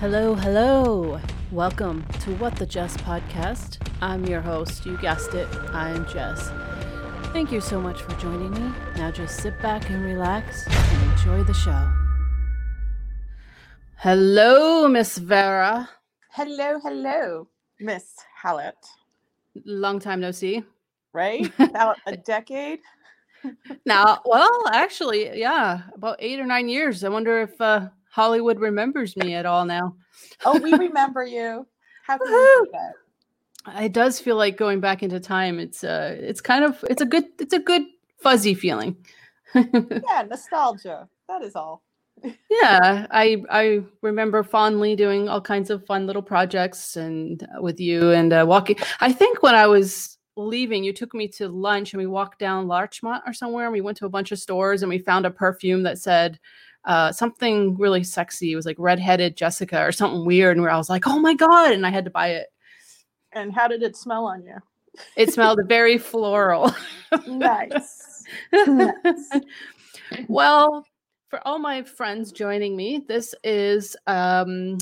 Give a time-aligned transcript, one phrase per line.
[0.00, 1.20] Hello, hello.
[1.50, 3.84] Welcome to What the Jess podcast.
[4.00, 4.86] I'm your host.
[4.86, 5.48] You guessed it.
[5.72, 6.52] I'm Jess.
[7.32, 8.72] Thank you so much for joining me.
[8.94, 11.92] Now just sit back and relax and enjoy the show.
[13.96, 15.90] Hello, Miss Vera.
[16.30, 17.48] Hello, hello,
[17.80, 18.76] Miss Hallett.
[19.64, 20.62] Long time no see.
[21.12, 21.52] Right?
[21.58, 22.78] About a decade.
[23.84, 27.02] Now, well, actually, yeah, about eight or nine years.
[27.02, 27.88] I wonder if uh,
[28.18, 29.94] Hollywood remembers me at all now.
[30.44, 31.64] Oh, we remember you.
[32.04, 33.84] How can forget?
[33.84, 35.60] It does feel like going back into time.
[35.60, 37.82] It's uh, it's kind of it's a good it's a good
[38.18, 38.96] fuzzy feeling.
[39.54, 41.08] Yeah, nostalgia.
[41.28, 41.82] That is all.
[42.50, 47.78] yeah i i remember fondly doing all kinds of fun little projects and uh, with
[47.78, 51.92] you and uh, walking i think when i was leaving you took me to lunch
[51.92, 54.82] and we walked down larchmont or somewhere and we went to a bunch of stores
[54.82, 56.40] and we found a perfume that said
[56.88, 60.76] uh, something really sexy it was like redheaded jessica or something weird and where i
[60.76, 62.48] was like oh my god and i had to buy it
[63.32, 64.56] And how did it smell on you?
[65.16, 66.74] it smelled very floral
[67.26, 68.24] Nice.
[68.52, 69.30] Nice.
[70.28, 70.84] well,
[71.28, 74.76] for all my friends joining me, this is um,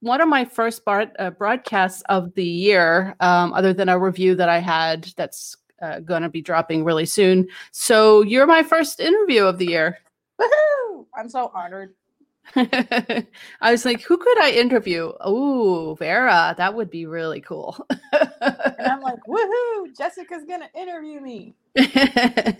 [0.00, 4.34] one of my first bar- uh, broadcasts of the year, um, other than a review
[4.36, 7.48] that I had that's uh, going to be dropping really soon.
[7.72, 9.98] So you're my first interview of the year.
[10.40, 10.93] Woohoo!
[11.16, 11.94] I'm so honored.
[12.56, 13.26] I
[13.70, 15.12] was like, who could I interview?
[15.20, 17.76] Oh, Vera, that would be really cool.
[18.12, 19.96] And I'm like, woohoo!
[19.96, 21.54] Jessica's gonna interview me.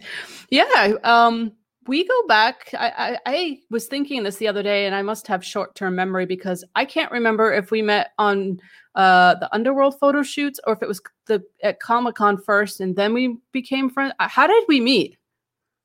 [0.51, 1.53] yeah um
[1.87, 5.29] we go back I, I i was thinking this the other day and i must
[5.29, 8.59] have short-term memory because i can't remember if we met on
[8.97, 13.15] uh the underworld photo shoots or if it was the at comic-con first and then
[13.15, 15.17] we became friends how did we meet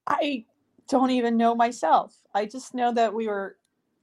[0.07, 0.45] I
[0.89, 2.15] don't even know myself.
[2.33, 3.57] I just know that we were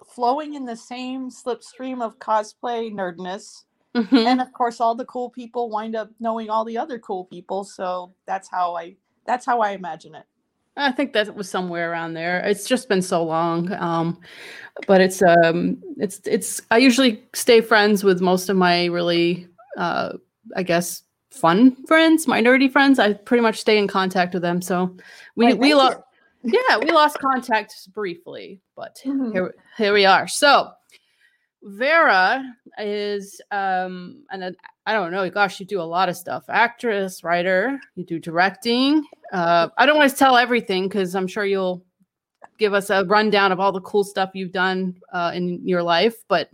[0.05, 3.65] flowing in the same slipstream of cosplay nerdness.
[3.97, 4.27] Mhm.
[4.27, 7.65] and of course all the cool people wind up knowing all the other cool people
[7.65, 8.95] so that's how i
[9.27, 10.25] that's how i imagine it
[10.77, 14.19] i think that was somewhere around there it's just been so long um
[14.87, 19.49] but it's um it's it's i usually stay friends with most of my really
[19.79, 20.13] uh
[20.57, 24.61] i guess fun friends my nerdy friends i pretty much stay in contact with them
[24.61, 24.95] so
[25.37, 25.97] we we lost
[26.47, 29.33] yeah we lost contact briefly but Mhm.
[29.33, 30.27] here here we are.
[30.29, 30.71] So
[31.63, 32.45] vera
[32.79, 36.45] is um and i don't know gosh you do a lot of stuff.
[36.49, 39.05] Actress writer you do directing.
[39.33, 41.85] Uh i don't want to tell everything because i'm sure you'll
[42.59, 46.15] give us a rundown of all the cool stuff you've done uh, in your life
[46.29, 46.51] but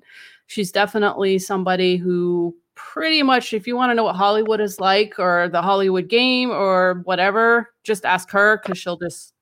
[0.46, 5.18] she's definitely somebody who pretty much if you want to know what hollywood is like
[5.18, 9.34] or the hollywood game or whatever just ask her because she'll just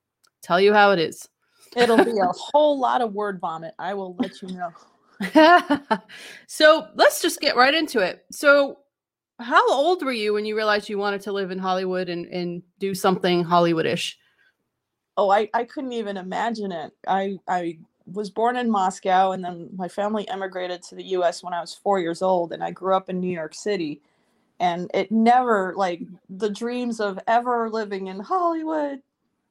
[0.42, 1.28] tell you how it is
[1.76, 4.72] it'll be a whole lot of word vomit i will let you know
[6.46, 8.24] so let's just get right into it.
[8.32, 8.78] So,
[9.38, 12.62] how old were you when you realized you wanted to live in Hollywood and, and
[12.78, 14.14] do something Hollywoodish?
[15.20, 19.68] oh I, I couldn't even imagine it i i was born in moscow and then
[19.76, 22.94] my family emigrated to the us when i was four years old and i grew
[22.94, 24.00] up in new york city
[24.60, 29.00] and it never like the dreams of ever living in hollywood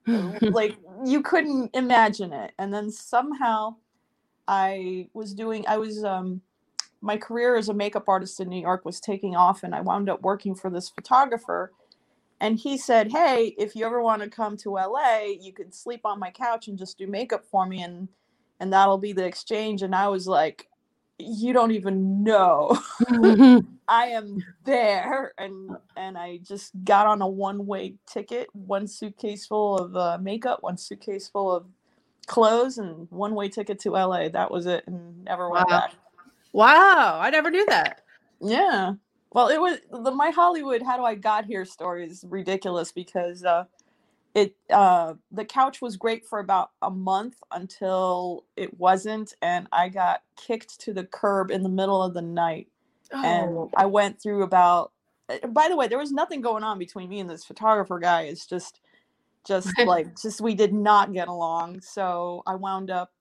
[0.41, 0.75] like
[1.05, 2.53] you couldn't imagine it.
[2.57, 3.75] And then somehow
[4.49, 6.41] i was doing i was um
[7.01, 10.09] my career as a makeup artist in new york was taking off and i wound
[10.09, 11.71] up working for this photographer
[12.41, 16.01] and he said hey if you ever want to come to la you could sleep
[16.03, 18.09] on my couch and just do makeup for me and
[18.59, 19.83] and that'll be the exchange.
[19.83, 20.67] And i was like
[21.19, 22.79] you don't even know
[23.87, 29.47] I am there, and and I just got on a one way ticket, one suitcase
[29.47, 31.65] full of uh, makeup, one suitcase full of
[32.27, 34.29] clothes, and one way ticket to LA.
[34.29, 35.67] That was it, and never went Wow.
[35.67, 35.93] back.
[36.53, 38.01] wow, I never knew that.
[38.41, 38.93] Yeah.
[39.31, 43.43] Well, it was the my Hollywood how do I got here story is ridiculous because
[43.43, 43.65] uh,
[44.35, 49.89] it uh, the couch was great for about a month until it wasn't, and I
[49.89, 52.67] got kicked to the curb in the middle of the night.
[53.11, 54.91] and Oh, I went through about.
[55.29, 58.23] uh, By the way, there was nothing going on between me and this photographer guy.
[58.23, 58.81] It's just,
[59.47, 61.81] just like, just we did not get along.
[61.81, 63.11] So I wound up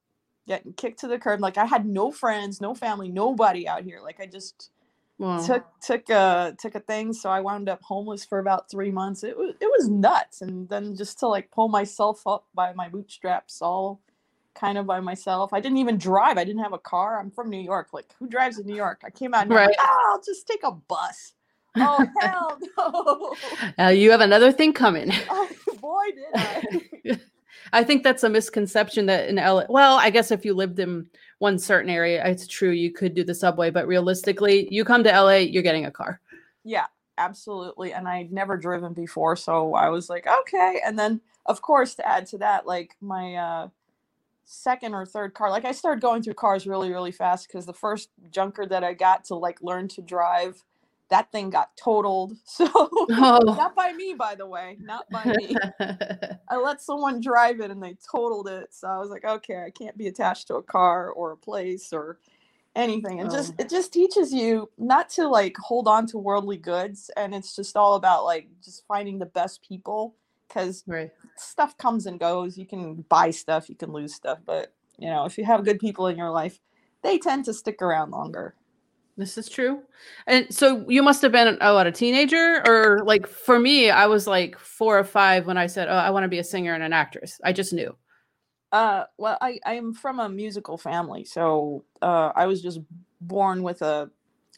[0.47, 1.41] getting kicked to the curb.
[1.41, 4.01] Like I had no friends, no family, nobody out here.
[4.03, 4.71] Like I just
[5.19, 5.45] wow.
[5.45, 7.13] took took a took a thing.
[7.13, 9.25] So I wound up homeless for about three months.
[9.25, 10.43] It was it was nuts.
[10.43, 14.01] And then just to like pull myself up by my bootstraps, all
[14.55, 15.53] kind of by myself.
[15.53, 16.37] I didn't even drive.
[16.37, 17.21] I didn't have a car.
[17.21, 17.89] I'm from New York.
[17.93, 19.03] Like who drives in New York?
[19.05, 19.69] I came out and Right.
[19.69, 21.35] like, oh, I'll just take a bus.
[21.77, 23.85] Oh hell no!
[23.85, 25.13] Uh, you have another thing coming.
[25.31, 25.49] Oh,
[25.81, 27.21] boy, did I.
[27.73, 29.65] I think that's a misconception that in LA.
[29.69, 31.07] Well, I guess if you lived in
[31.39, 32.25] one certain area.
[32.27, 35.87] It's true you could do the subway, but realistically, you come to LA, you're getting
[35.87, 36.21] a car.
[36.65, 36.87] Yeah,
[37.17, 37.93] absolutely.
[37.93, 40.81] And I'd never driven before, so I was like, okay.
[40.85, 43.69] And then, of course, to add to that, like my uh,
[44.45, 47.73] second or third car, like I started going through cars really, really fast because the
[47.73, 50.63] first junker that I got to like learn to drive
[51.11, 52.37] that thing got totaled.
[52.45, 53.41] So oh.
[53.45, 55.55] not by me, by the way, not by me.
[56.51, 58.75] I let someone drive it and they totaled it.
[58.75, 61.93] So I was like, okay, I can't be attached to a car or a place
[61.93, 62.19] or
[62.75, 63.21] anything.
[63.21, 63.33] And oh.
[63.33, 67.11] just it just teaches you not to like hold on to worldly goods.
[67.17, 70.17] And it's just all about like just finding the best people
[70.49, 71.11] because right.
[71.37, 72.59] stuff comes and goes.
[72.59, 75.79] You can buy stuff, you can lose stuff, but you know, if you have good
[75.79, 76.59] people in your life,
[77.03, 78.55] they tend to stick around longer.
[79.19, 79.83] This is true.
[80.29, 84.07] And so you must have been oh, what a teenager or like for me, I
[84.07, 86.73] was like four or five when I said, Oh, I want to be a singer
[86.73, 87.41] and an actress.
[87.45, 87.97] I just knew.
[88.71, 91.25] Uh well I, I am from a musical family.
[91.25, 92.79] So uh I was just
[93.21, 94.09] born with a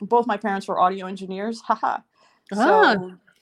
[0.02, 1.60] both my parents were audio engineers.
[1.66, 2.00] Haha.
[2.52, 2.96] So ah.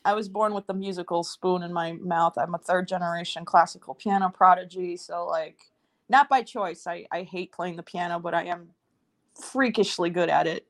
[0.04, 2.38] I was born with the musical spoon in my mouth.
[2.38, 4.96] I'm a third generation classical piano prodigy.
[4.96, 5.58] So like
[6.08, 6.86] not by choice.
[6.86, 8.68] I, I hate playing the piano, but I am
[9.34, 10.64] freakishly good at it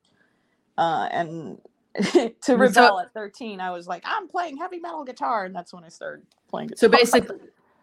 [0.78, 1.60] uh, and
[2.40, 5.74] to rebel so, at 13 i was like i'm playing heavy metal guitar and that's
[5.74, 6.78] when i started playing guitar.
[6.78, 7.36] so basically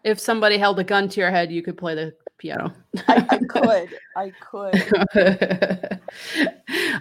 [0.04, 2.72] if somebody held a gun to your head you could play the piano.
[3.08, 6.00] I, I could i could.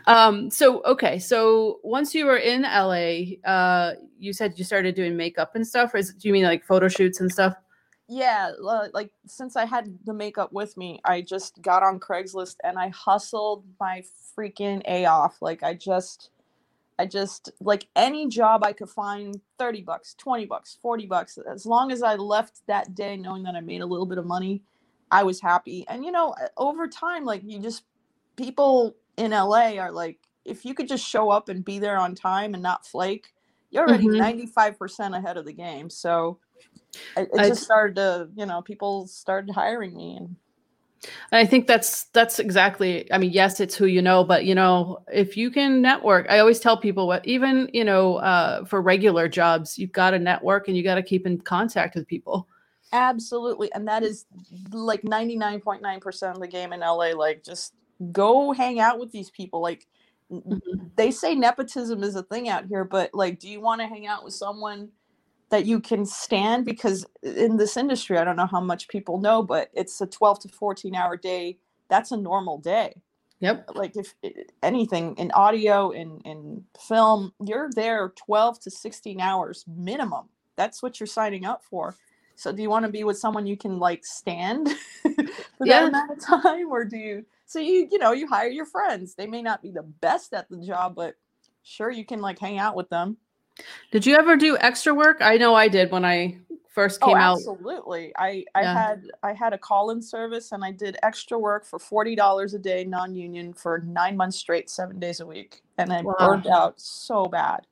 [0.07, 5.15] Um so okay so once you were in la uh you said you started doing
[5.15, 7.56] makeup and stuff or is, do you mean like photo shoots and stuff
[8.07, 12.78] yeah like since i had the makeup with me i just got on craigslist and
[12.78, 14.04] i hustled my
[14.38, 16.30] freaking a off like i just
[17.00, 21.66] i just like any job i could find 30 bucks 20 bucks 40 bucks as
[21.66, 24.62] long as i left that day knowing that i made a little bit of money
[25.10, 27.86] i was happy and you know over time like you just
[28.36, 32.13] people in la are like if you could just show up and be there on
[32.13, 33.34] time and not flake
[33.72, 34.42] you're already mm-hmm.
[34.56, 36.40] 95% ahead of the game so
[37.18, 40.36] it, it just started to you know people started hiring me and
[41.31, 43.12] I think that's that's exactly.
[43.12, 46.39] I mean, yes, it's who you know, but you know, if you can network, I
[46.39, 50.68] always tell people what even you know uh, for regular jobs, you've got to network
[50.68, 52.47] and you got to keep in contact with people.
[52.94, 54.25] Absolutely, and that is
[54.71, 57.12] like ninety nine point nine percent of the game in LA.
[57.12, 57.74] Like, just
[58.12, 59.62] go hang out with these people.
[59.62, 59.88] Like,
[60.31, 60.57] mm-hmm.
[60.95, 64.07] they say nepotism is a thing out here, but like, do you want to hang
[64.07, 64.89] out with someone?
[65.50, 69.44] That you can stand because in this industry i don't know how much people know
[69.44, 71.57] but it's a 12 to 14 hour day.
[71.89, 72.95] That's a normal day.
[73.42, 73.71] Yep.
[73.75, 74.31] Like if eh,
[74.63, 80.30] anything in audio in in film you're there 12 to 16 hours minimum.
[80.56, 81.95] That's what you're signing up for.
[82.36, 84.69] So do you want to be with someone you can like stand
[85.01, 85.81] for yeah.
[85.81, 89.15] that amount of time or do you so you you know you hire your friends.
[89.15, 91.15] They may not be the best at the job but
[91.63, 93.18] sure you can like hang out with them
[93.92, 95.18] did you ever do extra work?
[95.22, 96.38] I know I did when I
[96.75, 97.38] first oh, came oh, out.
[97.38, 98.12] Absolutely.
[98.18, 98.88] I I yeah.
[98.88, 102.60] had I had a call-in service and I did extra work for forty dollars a
[102.60, 106.16] day, non-union, for nine months straight, seven days a week, and I wow.
[106.19, 107.66] burned out so bad.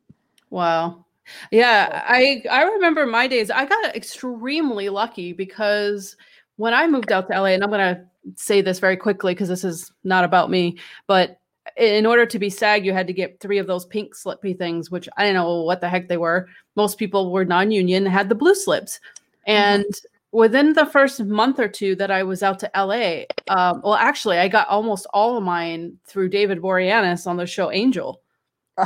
[0.49, 1.05] Wow.
[1.51, 3.51] Yeah, I I remember my days.
[3.51, 6.15] I got extremely lucky because
[6.55, 9.63] when I moved out to LA, and I'm gonna say this very quickly because this
[9.63, 10.77] is not about me,
[11.07, 11.39] but
[11.77, 14.91] in order to be SAG, you had to get three of those pink slippy things,
[14.91, 16.47] which I don't know what the heck they were.
[16.75, 18.99] Most people were non-union, had the blue slips,
[19.47, 19.51] mm-hmm.
[19.51, 20.37] and mm-hmm.
[20.37, 24.37] within the first month or two that I was out to LA, um, well, actually,
[24.37, 28.21] I got almost all of mine through David Boreanaz on the show Angel,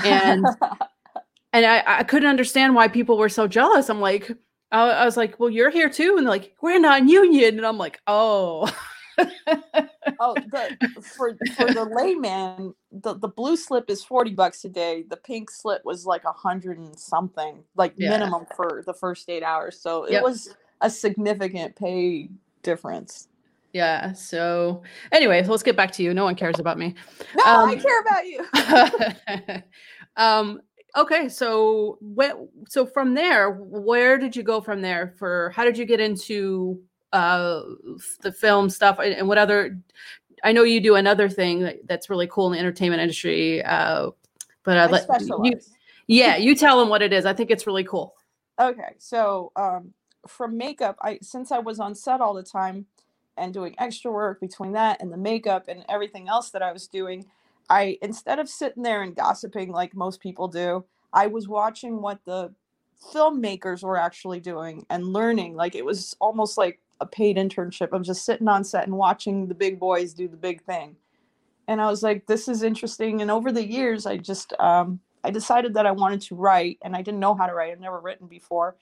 [0.03, 0.45] and
[1.53, 3.89] and I, I couldn't understand why people were so jealous.
[3.89, 4.31] I'm like,
[4.71, 7.77] I, I was like, well, you're here too, and they're like, we're non-union, and I'm
[7.77, 8.71] like, oh.
[9.17, 15.03] oh, the, for for the layman, the, the blue slip is forty bucks a day.
[15.09, 18.09] The pink slip was like a hundred and something, like yeah.
[18.09, 19.79] minimum for the first eight hours.
[19.79, 20.23] So it yep.
[20.23, 22.29] was a significant pay
[22.63, 23.27] difference.
[23.73, 24.13] Yeah.
[24.13, 26.13] So anyway, let's get back to you.
[26.13, 26.95] No one cares about me.
[27.35, 29.63] No, um, I care about you.
[30.17, 30.61] um.
[30.95, 31.29] Okay.
[31.29, 32.37] So what?
[32.69, 35.13] So from there, where did you go from there?
[35.19, 36.81] For how did you get into
[37.13, 37.61] uh,
[38.21, 39.79] the film stuff and what other
[40.43, 44.09] i know you do another thing that's really cool in the entertainment industry uh,
[44.63, 45.07] but i'd let
[45.43, 45.59] you
[46.07, 47.25] yeah you tell them what it is.
[47.25, 48.15] I think it's really cool.
[48.59, 49.93] Okay so um,
[50.27, 52.85] from makeup i since i was on set all the time
[53.37, 56.87] and doing extra work between that and the makeup and everything else that i was
[56.87, 57.25] doing
[57.69, 60.83] i instead of sitting there and gossiping like most people do
[61.13, 62.51] i was watching what the
[63.13, 65.55] filmmakers were actually doing and learning.
[65.55, 69.47] Like it was almost like a paid internship of just sitting on set and watching
[69.47, 70.95] the big boys do the big thing.
[71.67, 73.21] and I was like, this is interesting.
[73.21, 76.95] And over the years, I just um, I decided that I wanted to write, and
[76.95, 77.71] I didn't know how to write.
[77.71, 78.77] I've never written before,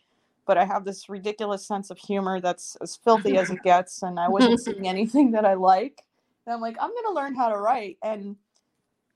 [0.46, 4.20] but I have this ridiculous sense of humor that's as filthy as it gets, and
[4.20, 6.04] I wasn't seeing anything that I like.
[6.46, 8.36] And I'm like, I'm gonna learn how to write, and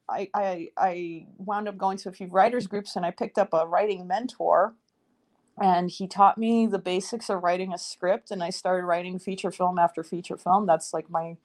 [0.10, 3.54] I I I wound up going to a few writers groups, and I picked up
[3.54, 4.74] a writing mentor.
[5.62, 9.52] And he taught me the basics of writing a script, and I started writing feature
[9.52, 10.66] film after feature film.
[10.66, 11.38] That's like my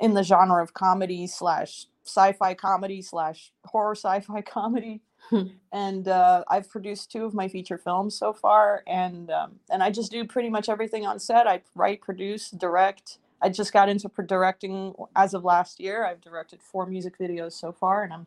[0.00, 5.02] in the genre of comedy slash sci-fi comedy slash horror sci-fi comedy.
[5.30, 5.42] Hmm.
[5.72, 9.90] and uh, i've produced two of my feature films so far and um, and i
[9.90, 11.48] just do pretty much everything on set.
[11.48, 13.18] I write produce direct.
[13.42, 16.06] I just got into directing as of last year.
[16.06, 18.26] I've directed four music videos so far and i'm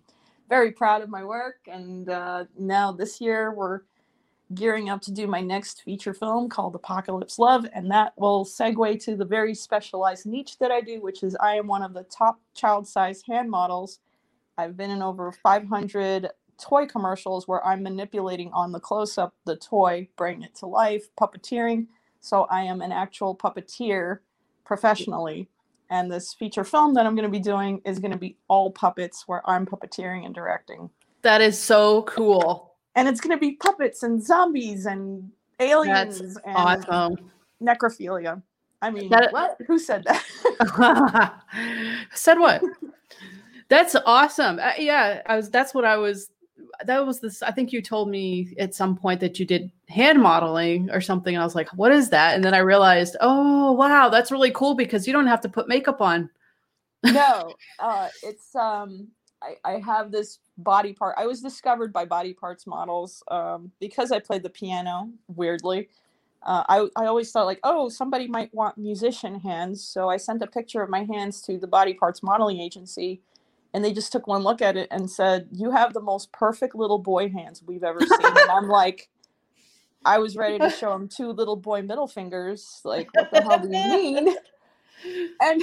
[0.50, 1.60] very proud of my work.
[1.68, 3.82] And uh, now this year we're
[4.54, 9.04] gearing up to do my next feature film called Apocalypse Love, and that will segue
[9.04, 12.04] to the very specialized niche that I do, which is I am one of the
[12.04, 14.00] top child size hand models.
[14.58, 16.30] I've been in over 500
[16.60, 21.08] toy commercials where I'm manipulating on the close up the toy, bringing it to life,
[21.20, 21.88] puppeteering.
[22.20, 24.20] So I am an actual puppeteer
[24.66, 25.48] professionally.
[25.90, 28.72] And this feature film that I'm going to be doing is going to be all
[28.72, 30.90] puppets where I'm puppeteering and directing.
[31.22, 32.69] That is so cool
[33.00, 37.32] and it's going to be puppets and zombies and aliens That's and awesome.
[37.62, 38.42] necrophilia.
[38.82, 39.58] I mean, that, what?
[39.68, 41.34] Who said that?
[42.14, 42.62] said what?
[43.70, 44.60] That's awesome.
[44.60, 45.50] Uh, yeah, I was.
[45.50, 46.30] That's what I was.
[46.84, 47.42] That was this.
[47.42, 51.36] I think you told me at some point that you did hand modeling or something.
[51.36, 54.52] And I was like, "What is that?" And then I realized, oh wow, that's really
[54.52, 56.30] cool because you don't have to put makeup on.
[57.04, 59.08] no, uh, it's um,
[59.42, 61.16] I, I have this body part.
[61.18, 65.10] I was discovered by body parts models um, because I played the piano.
[65.28, 65.90] Weirdly,
[66.44, 70.42] uh, I I always thought like, oh, somebody might want musician hands, so I sent
[70.42, 73.22] a picture of my hands to the body parts modeling agency,
[73.74, 76.76] and they just took one look at it and said, "You have the most perfect
[76.76, 79.10] little boy hands we've ever seen." and I'm like.
[80.06, 82.80] I was ready to show them two little boy middle fingers.
[82.86, 83.74] Like, what the hell do you
[84.26, 84.36] mean?
[85.42, 85.62] And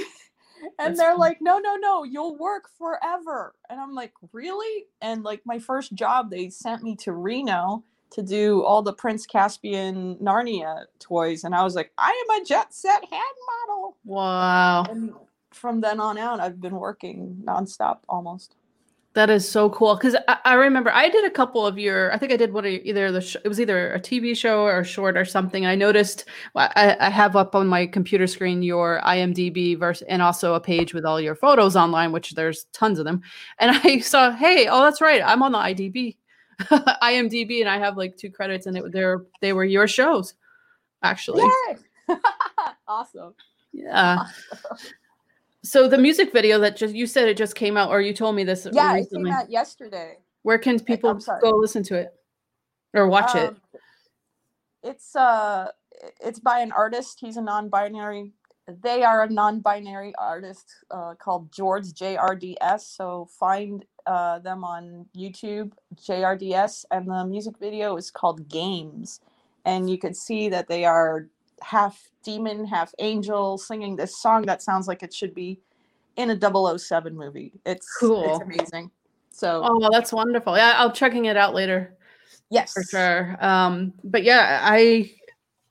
[0.61, 1.19] and That's they're cool.
[1.19, 3.55] like no no no you'll work forever.
[3.69, 4.85] And i'm like really?
[5.01, 9.25] And like my first job they sent me to reno to do all the prince
[9.25, 13.23] caspian narnia toys and i was like i am a jet set hand
[13.67, 13.97] model.
[14.05, 14.83] Wow.
[14.89, 15.13] And
[15.51, 18.55] from then on out i've been working nonstop almost
[19.17, 22.13] that is so cool because I, I, remember I did a couple of your.
[22.13, 24.61] I think I did one of either the sh- it was either a TV show
[24.61, 25.65] or a short or something.
[25.65, 30.53] I noticed I, I, have up on my computer screen your IMDb verse and also
[30.53, 33.23] a page with all your photos online, which there's tons of them.
[33.57, 36.15] And I saw, hey, oh that's right, I'm on the IDB,
[37.01, 40.35] IMDb, and I have like two credits, and it, they're they were your shows,
[41.01, 41.49] actually.
[42.87, 43.33] awesome.
[43.73, 44.19] Yeah.
[44.19, 44.93] Awesome
[45.67, 48.35] so the music video that just you said it just came out, or you told
[48.35, 48.67] me this.
[48.71, 49.29] Yeah, recently.
[49.29, 50.17] it came out yesterday.
[50.43, 52.13] Where can people go listen to it
[52.93, 53.55] or watch um, it?
[54.83, 55.69] It's uh,
[56.21, 57.17] it's by an artist.
[57.19, 58.31] He's a non-binary.
[58.81, 62.81] They are a non-binary artist uh, called George JRDS.
[62.81, 69.21] So find uh, them on YouTube, JRDS, and the music video is called Games.
[69.65, 71.27] And you can see that they are
[71.61, 75.59] half demon, half angel singing this song that sounds like it should be
[76.15, 77.53] in a 007 movie.
[77.65, 78.35] It's cool.
[78.35, 78.91] It's amazing.
[79.31, 80.57] So Oh, well, that's wonderful.
[80.57, 81.95] Yeah, I'll checking it out later.
[82.49, 82.73] Yes.
[82.73, 83.37] For sure.
[83.45, 85.11] Um, but yeah, I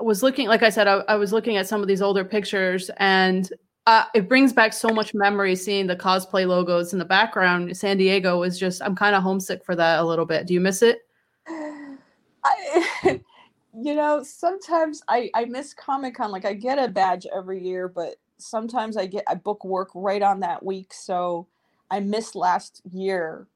[0.01, 2.91] was looking, like I said, I, I was looking at some of these older pictures
[2.99, 3.51] and
[3.87, 7.77] uh, it brings back so much memory seeing the cosplay logos in the background.
[7.77, 10.47] San Diego was just, I'm kind of homesick for that a little bit.
[10.47, 11.01] Do you miss it?
[11.49, 13.21] I,
[13.79, 16.31] you know, sometimes I I miss Comic Con.
[16.31, 20.23] Like I get a badge every year, but sometimes I get I book work right
[20.23, 21.47] on that week, so
[21.91, 23.47] I missed last year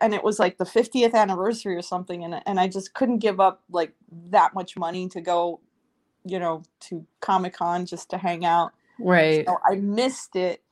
[0.00, 3.40] and it was like the 50th anniversary or something and and I just couldn't give
[3.40, 3.92] up like
[4.30, 5.60] that much money to go
[6.24, 8.72] you know to Comic-Con just to hang out.
[8.98, 9.46] Right.
[9.46, 10.62] So I missed it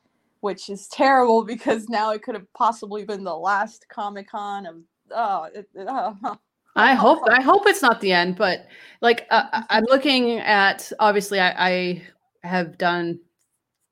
[0.41, 4.77] which is terrible because now it could have possibly been the last Comic-Con of
[5.11, 6.13] oh, it, uh,
[6.77, 8.67] I hope I hope it's not the end, but
[9.01, 12.03] like uh, I'm looking at obviously I, I,
[12.43, 13.19] have done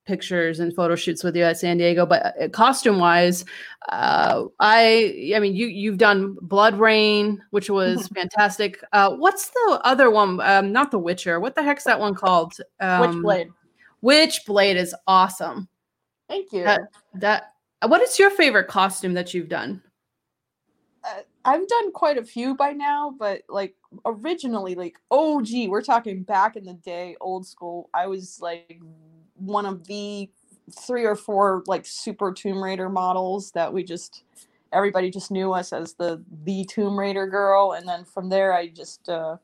[0.04, 3.44] pictures and photo shoots with you at San Diego, but uh, costume wise,
[3.88, 8.14] uh, I I mean you you've done BloodRayne, which was mm-hmm.
[8.14, 8.82] fantastic.
[8.92, 10.40] Uh, what's the other one?
[10.40, 11.40] Um, not The Witcher.
[11.40, 12.54] What the heck's that one called?
[12.80, 13.48] Um, Witchblade.
[14.02, 15.68] Witchblade is awesome.
[16.28, 16.64] Thank you.
[16.64, 16.80] That,
[17.14, 17.52] that
[17.86, 19.82] what is your favorite costume that you've done?
[21.44, 26.22] I've done quite a few by now, but like originally, like oh gee, we're talking
[26.22, 27.90] back in the day, old school.
[27.94, 28.80] I was like
[29.36, 30.30] one of the
[30.70, 34.24] three or four like super Tomb Raider models that we just
[34.72, 38.68] everybody just knew us as the the Tomb Raider girl, and then from there I
[38.68, 39.36] just uh,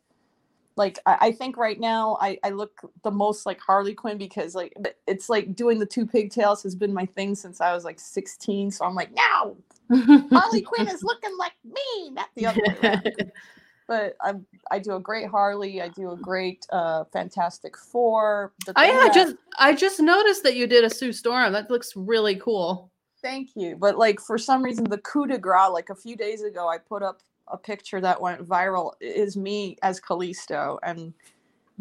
[0.76, 4.54] like I, I think right now I, I look the most like Harley Quinn because
[4.54, 4.74] like
[5.06, 8.70] it's like doing the two pigtails has been my thing since I was like 16.
[8.70, 9.56] So I'm like, now
[9.90, 13.32] Harley Quinn is looking like me, not the other around.
[13.88, 14.34] but I
[14.70, 15.80] I do a great Harley.
[15.82, 18.52] I do a great uh Fantastic Four.
[18.76, 21.52] I, thing I just I just noticed that you did a Sue Storm.
[21.52, 22.90] That looks really cool.
[23.22, 23.76] Thank you.
[23.76, 26.78] But like for some reason, the coup de grace, like a few days ago, I
[26.78, 28.92] put up a picture that went viral.
[29.00, 31.12] Is me as Callisto, and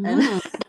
[0.03, 0.61] and Mm.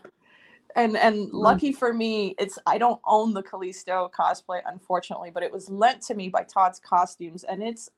[0.79, 1.35] And and hmm.
[1.35, 6.01] lucky for me, it's I don't own the Callisto cosplay, unfortunately, but it was lent
[6.03, 7.89] to me by Todd's Costumes, and it's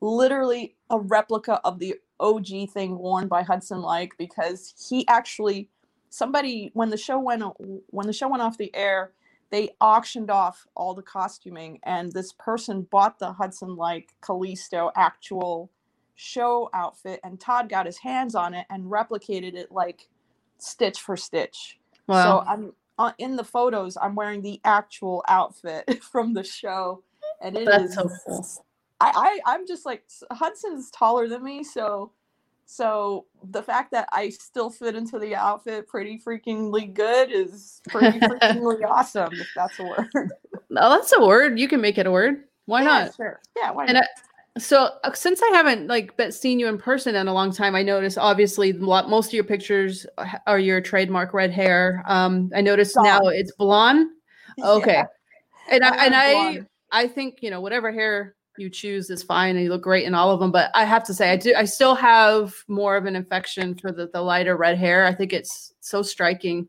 [0.00, 5.68] literally a replica of the OG thing worn by Hudson Leick because he actually
[6.10, 7.42] somebody when the show went
[7.88, 9.12] when the show went off the air
[9.50, 15.70] they auctioned off all the costuming and this person bought the Hudson Leick Callisto actual
[16.14, 20.08] show outfit and Todd got his hands on it and replicated it like
[20.58, 21.78] stitch for stitch.
[22.12, 22.40] Wow.
[22.44, 27.02] So I'm uh, in the photos I'm wearing the actual outfit from the show
[27.40, 28.46] and it That's is- so cool.
[29.00, 32.12] I, I I'm just like Hudson's taller than me, so
[32.66, 38.20] so the fact that I still fit into the outfit pretty freakingly good is pretty
[38.20, 40.08] freakingly awesome, if that's a word.
[40.14, 41.58] Oh, that's a word.
[41.58, 42.44] You can make it a word.
[42.66, 43.16] Why Yeah, not?
[43.16, 43.40] Sure.
[43.56, 44.04] Yeah, why And not?
[44.58, 47.74] So uh, since I haven't like bet seen you in person in a long time,
[47.74, 52.04] I noticed obviously a lot, most of your pictures uh, are your trademark red hair.
[52.06, 54.08] Um, I noticed now it's blonde.
[54.62, 55.04] Okay, Yeah,
[55.70, 57.04] and I, I and love I.
[57.04, 60.14] I think you know whatever hair you choose is fine, and you look great in
[60.14, 60.52] all of them.
[60.52, 63.92] But I have to say, I do I still have more of an infection for
[63.92, 65.06] the the lighter red hair.
[65.06, 66.68] I think it's so striking.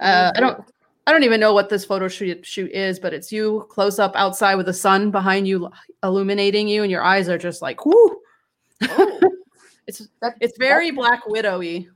[0.00, 0.64] Uh, I don't
[1.06, 4.12] I don't even know what this photo shoot shoot is, but it's you close up
[4.14, 5.68] outside with the sun behind you
[6.02, 8.20] illuminating you, and your eyes are just like whoo.
[8.82, 9.20] Oh,
[9.88, 11.88] It's that- it's very that's- Black Widowy.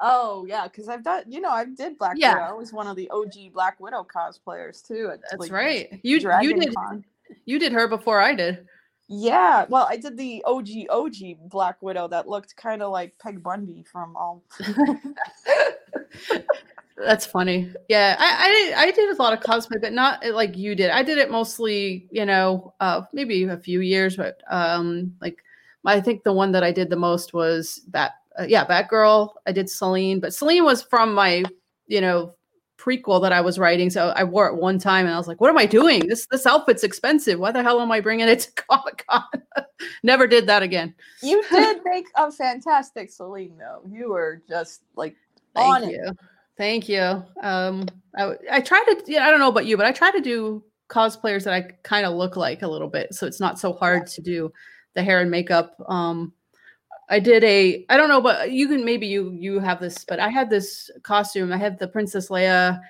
[0.00, 2.34] Oh yeah, because I've done you know I did Black Yeah.
[2.34, 2.44] Widow.
[2.44, 5.10] I was one of the OG Black Widow cosplayers too.
[5.12, 6.00] At, That's like, right.
[6.02, 7.04] You you did Con.
[7.46, 8.66] you did her before I did.
[9.08, 13.42] Yeah, well, I did the OG OG Black Widow that looked kind of like Peg
[13.42, 14.42] Bundy from all.
[16.96, 17.72] That's funny.
[17.88, 20.74] Yeah, I, I did I did a lot of cosplay, but not uh, like you
[20.74, 20.90] did.
[20.90, 25.42] I did it mostly, you know, uh, maybe a few years, but um, like
[25.84, 28.12] I think the one that I did the most was that.
[28.36, 29.32] Uh, yeah, Batgirl.
[29.46, 31.44] I did Selene, but Selene was from my,
[31.86, 32.34] you know,
[32.76, 33.90] prequel that I was writing.
[33.90, 36.06] So I wore it one time, and I was like, "What am I doing?
[36.08, 37.38] This this outfit's expensive.
[37.38, 39.22] Why the hell am I bringing it to Comic Con?"
[40.02, 40.94] Never did that again.
[41.22, 43.82] You did make a fantastic Selene, though.
[43.88, 45.16] You were just like
[45.54, 46.16] Thank on it.
[46.56, 47.22] Thank you.
[47.42, 47.86] Um,
[48.16, 50.62] I, I try to, yeah, I don't know about you, but I try to do
[50.88, 53.14] cosplayers that I kind of look like a little bit.
[53.14, 54.52] So it's not so hard to do
[54.94, 55.76] the hair and makeup.
[55.88, 56.32] Um,
[57.10, 60.20] I did a, I don't know, but you can, maybe you, you have this, but
[60.20, 61.52] I had this costume.
[61.52, 62.80] I had the Princess Leia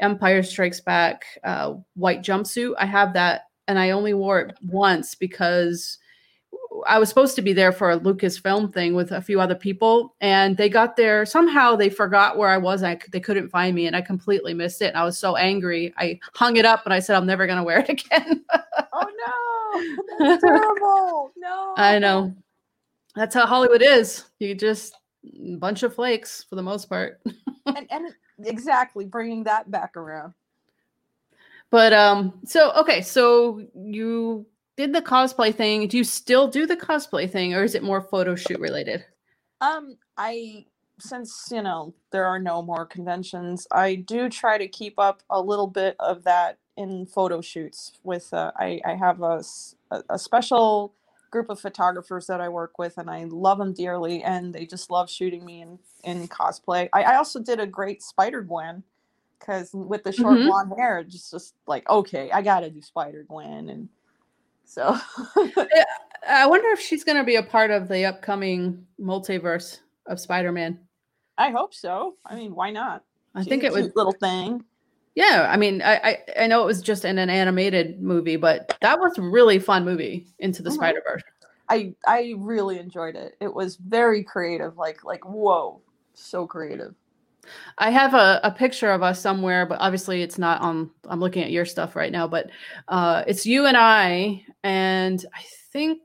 [0.00, 2.74] Empire Strikes Back, uh, white jumpsuit.
[2.78, 5.98] I have that and I only wore it once because
[6.86, 10.14] I was supposed to be there for a Lucasfilm thing with a few other people,
[10.20, 11.76] and they got there somehow.
[11.76, 12.82] They forgot where I was.
[12.82, 14.86] I they couldn't find me, and I completely missed it.
[14.88, 15.92] And I was so angry.
[15.96, 18.44] I hung it up, and I said, "I'm never going to wear it again."
[18.92, 19.06] Oh
[20.18, 21.32] no, that's terrible.
[21.36, 22.34] No, I know.
[23.14, 24.24] That's how Hollywood is.
[24.38, 27.20] You just a bunch of flakes for the most part.
[27.64, 28.12] And, and
[28.44, 30.34] exactly bringing that back around.
[31.70, 34.44] But um, so okay, so you
[34.76, 35.86] did the cosplay thing.
[35.88, 39.04] Do you still do the cosplay thing, or is it more photo shoot related?
[39.60, 40.66] Um, I
[40.98, 45.40] since you know there are no more conventions, I do try to keep up a
[45.40, 47.92] little bit of that in photo shoots.
[48.02, 49.42] With uh, I I have a,
[50.08, 50.94] a special
[51.30, 54.90] group of photographers that I work with, and I love them dearly, and they just
[54.90, 56.88] love shooting me in in cosplay.
[56.92, 58.82] I, I also did a great Spider Gwen
[59.38, 60.44] because with the short Mhm.
[60.46, 63.88] blonde hair, it's just just like okay, I gotta do Spider Gwen, and
[64.64, 64.96] so
[66.28, 70.78] I wonder if she's going to be a part of the upcoming multiverse of Spider-Man.
[71.38, 72.16] I hope so.
[72.26, 73.04] I mean, why not?
[73.34, 74.64] I think it was little thing.
[75.14, 78.76] Yeah, I mean, I, I I know it was just in an animated movie, but
[78.80, 80.74] that was a really fun movie, Into the Mhm.
[80.74, 81.22] Spider Verse.
[81.68, 83.36] I I really enjoyed it.
[83.40, 84.76] It was very creative.
[84.78, 85.80] Like like whoa,
[86.14, 86.94] so creative.
[87.78, 90.90] I have a, a picture of us somewhere, but obviously it's not on.
[91.08, 92.50] I'm looking at your stuff right now, but
[92.88, 96.00] uh, it's you and I, and I think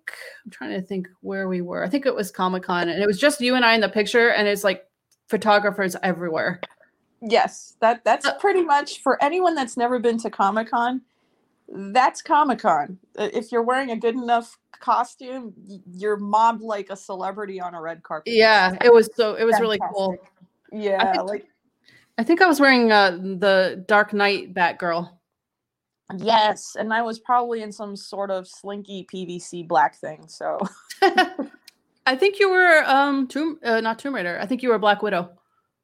[0.45, 1.83] I'm trying to think where we were.
[1.83, 3.89] I think it was Comic Con, and it was just you and I in the
[3.89, 4.85] picture, and it's like
[5.27, 6.59] photographers everywhere.
[7.21, 11.01] Yes, that that's Uh, pretty much for anyone that's never been to Comic Con.
[11.67, 12.97] That's Comic Con.
[13.15, 15.53] If you're wearing a good enough costume,
[15.91, 18.33] you're mobbed like a celebrity on a red carpet.
[18.33, 20.15] Yeah, it was so it was really cool.
[20.71, 21.47] Yeah, think- like
[22.17, 25.09] I think I was wearing uh, the Dark Knight Batgirl.
[26.17, 30.25] yes, and I was probably in some sort of slinky PVC black thing.
[30.27, 30.57] So
[32.05, 34.39] I think you were um Tomb uh, not Tomb Raider.
[34.41, 35.29] I think you were Black Widow.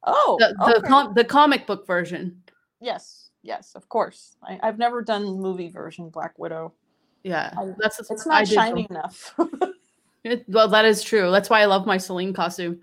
[0.04, 0.88] oh, The the, okay.
[0.88, 2.42] com- the comic book version.
[2.80, 4.36] yes, yes, of course.
[4.42, 6.72] I, I've never done movie version Black Widow.
[7.22, 9.34] Yeah, I- that's It's not did shiny enough.
[10.24, 11.30] It- well, that is true.
[11.30, 12.80] That's why I love my Selene costume.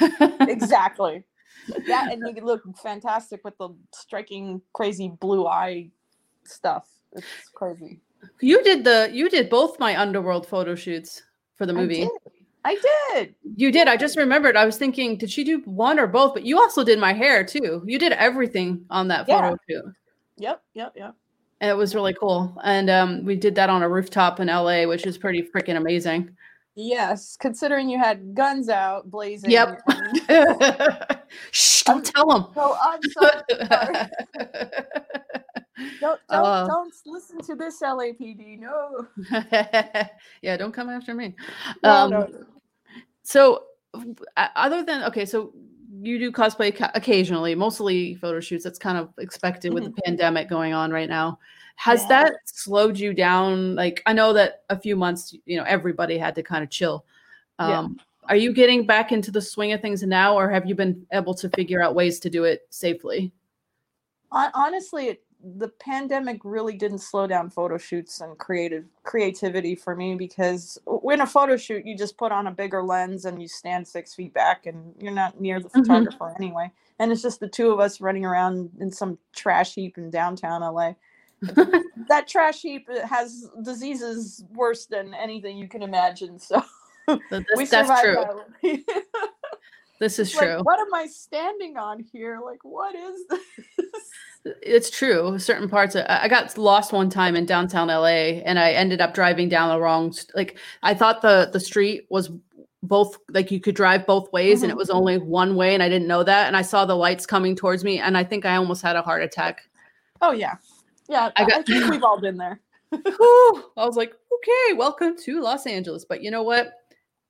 [0.40, 1.22] exactly.
[1.86, 5.90] That and you look fantastic with the striking, crazy blue eye
[6.44, 6.88] stuff.
[7.12, 8.00] It's crazy.
[8.40, 11.22] You did the you did both my underworld photo shoots
[11.56, 12.00] for the I movie.
[12.00, 12.10] did.
[12.64, 12.76] I
[13.14, 13.34] did.
[13.56, 13.88] You did.
[13.88, 14.56] I just remembered.
[14.56, 16.34] I was thinking, did she do one or both?
[16.34, 17.82] But you also did my hair too.
[17.86, 19.84] You did everything on that photo shoot.
[20.36, 20.62] Yep.
[20.74, 20.92] Yep.
[20.96, 21.14] Yep.
[21.60, 22.56] And it was really cool.
[22.62, 26.36] And um, we did that on a rooftop in LA, which is pretty freaking amazing.
[26.80, 29.50] Yes, considering you had guns out blazing.
[29.50, 29.80] Yep.
[29.88, 31.18] and-
[31.50, 32.46] Shh, don't tell them.
[32.54, 33.42] So I'm sorry.
[33.68, 34.08] sorry.
[36.00, 36.66] Don't don't, Uh.
[36.68, 38.60] don't listen to this LAPD.
[38.60, 39.08] No.
[40.42, 41.34] yeah, don't come after me.
[41.82, 42.28] No, Um, no.
[43.24, 43.64] So,
[44.36, 45.52] other than okay, so
[46.00, 48.62] you do cosplay occasionally, mostly photo shoots.
[48.62, 51.40] That's kind of expected with the pandemic going on right now.
[51.78, 52.10] Has Mm-hmm.
[52.10, 52.22] Yeah.
[52.24, 53.76] that slowed you down?
[53.76, 57.04] Like, I know that a few months, you know, everybody had to kind of chill.
[57.60, 57.78] Yeah.
[57.78, 61.06] Um, Are you getting back into the swing of things now, or have you been
[61.12, 63.32] able to figure out ways to do it safely?
[64.32, 65.22] Honestly it,
[65.56, 70.76] the pandemic really didn't slow down photo shoots and creative creativity for me because
[71.10, 74.14] in a photo shoot you just put on a bigger lens and you stand six
[74.14, 75.80] feet back and you're not near the Mhm.
[75.86, 79.96] photographer anyway and it's just the two of us running around in some trash heap
[79.96, 80.92] in downtown la
[82.08, 86.62] that trash heap has diseases worse than anything you can imagine so
[87.08, 87.16] we
[87.56, 88.16] This, that's true.
[88.62, 88.84] that.
[90.00, 90.60] This is like, true.
[90.62, 95.38] what am i standing on here like what is this It's true.
[95.40, 95.96] Certain parts.
[95.96, 99.68] Of, I got lost one time in downtown LA, and I ended up driving down
[99.68, 100.14] the wrong.
[100.34, 102.30] Like I thought the the street was
[102.84, 104.78] both like you could drive both ways, and it Mhm.
[104.78, 106.46] was only one way, and I didn't know that.
[106.46, 109.02] And I saw the lights coming towards me, and I think I almost had a
[109.02, 109.68] heart attack.
[110.22, 110.54] oh yeah
[111.08, 112.60] yeah I got- I think we've all been there.
[112.92, 116.04] I was like, okay, welcome to Los Angeles.
[116.08, 116.72] But you know what?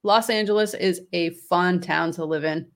[0.04, 2.68] Los Angeles is a fun town to live in.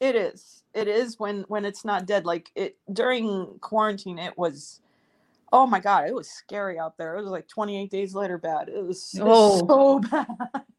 [0.00, 0.62] It is.
[0.74, 2.26] It is when when it's not dead.
[2.26, 4.80] Like it during quarantine, it was.
[5.52, 7.16] Oh my god, it was scary out there.
[7.16, 8.68] It was like 28 days later bad.
[8.68, 9.66] It was, it was Oh.
[9.66, 10.26] so bad.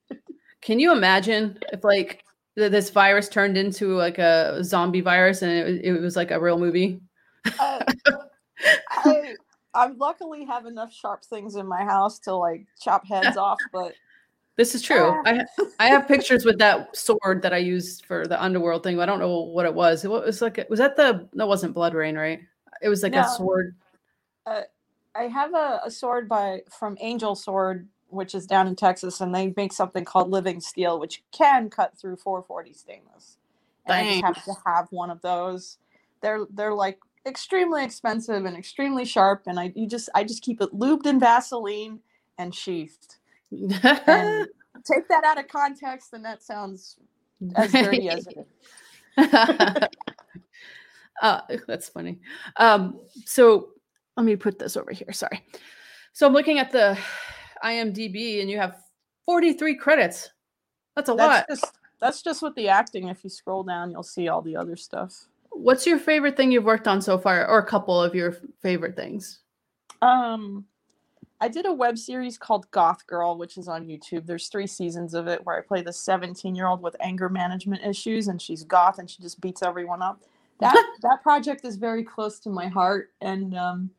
[0.61, 2.23] Can you imagine if like
[2.57, 6.31] th- this virus turned into like a zombie virus and it, was- it was like
[6.31, 7.01] a real movie?
[7.59, 7.83] Uh,
[8.91, 9.35] I
[9.73, 13.93] I luckily have enough sharp things in my house to like chop heads off, but
[14.57, 15.03] This is true.
[15.03, 15.21] Ah.
[15.25, 18.97] I ha- I have pictures with that sword that I used for the underworld thing.
[18.97, 20.03] but I don't know what it was.
[20.03, 22.41] It was like a- was that the that wasn't BloodRayne, right?
[22.81, 23.27] It was like a No.
[23.27, 23.75] sword.
[25.13, 29.35] I have a, a sword by from Angel Sword, which is down in Texas, and
[29.35, 33.37] they make something called Living Steel, which can cut through 440 stainless.
[33.85, 35.77] And I just have to have one of those.
[36.21, 40.61] They're they're like extremely expensive and extremely sharp, and I you just I just keep
[40.61, 41.99] it lubed in Vaseline
[42.37, 43.17] and sheathed.
[43.51, 43.71] And
[44.85, 46.97] take that out of context, and that sounds
[47.55, 48.47] as dirty as it
[49.17, 49.33] is.
[51.21, 52.19] uh, that's funny.
[52.57, 53.69] Um, so
[54.17, 55.11] let me put this over here.
[55.11, 55.43] Sorry.
[56.13, 56.97] So I'm looking at the
[57.63, 58.77] IMDb, and you have
[59.25, 60.29] 43 credits.
[60.95, 61.45] That's a lot.
[61.47, 63.07] That's just that's just with the acting.
[63.07, 65.27] If you scroll down, you'll see all the other stuff.
[65.51, 68.95] What's your favorite thing you've worked on so far, or a couple of your favorite
[68.95, 69.39] things?
[70.01, 70.65] Um,
[71.39, 74.25] I did a web series called Goth Girl, which is on YouTube.
[74.25, 77.83] There's three seasons of it where I play the 17 year old with anger management
[77.83, 80.21] issues, and she's goth and she just beats everyone up.
[80.59, 83.89] That that project is very close to my heart, and um,